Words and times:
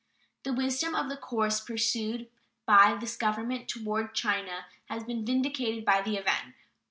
The 0.41 0.51
wisdom 0.51 0.95
of 0.95 1.09
the 1.09 1.15
course 1.15 1.59
pursued 1.59 2.27
by 2.65 2.97
this 2.99 3.15
Government 3.15 3.67
toward 3.67 4.15
China 4.15 4.65
has 4.85 5.03
been 5.03 5.23
vindicated 5.23 5.85
by 5.85 6.01
the 6.01 6.15
event. 6.17 6.55